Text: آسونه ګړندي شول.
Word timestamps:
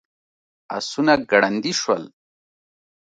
آسونه 0.77 1.13
ګړندي 1.31 1.73
شول. 1.81 2.03